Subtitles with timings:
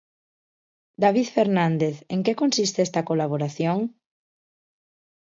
[1.03, 3.77] David Fernández, en que consiste esta colaboración?